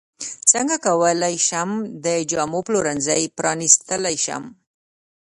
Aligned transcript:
څنګه 0.51 0.75
کولی 0.85 1.35
شم 1.47 1.69
د 2.05 2.07
جامو 2.31 2.59
پلورنځی 2.67 3.21
پرانستلی 3.37 4.15
شم 4.25 4.43